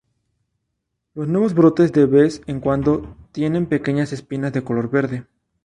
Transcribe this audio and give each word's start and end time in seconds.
Los 1.13 1.27
nuevos 1.27 1.53
brotes 1.53 1.91
de 1.91 2.07
vez 2.07 2.41
en 2.47 2.59
cuando 2.59 3.15
tienen 3.31 3.67
pequeñas 3.67 4.11
espinas 4.13 4.51
de 4.51 4.63
color 4.63 4.89
verde. 4.89 5.27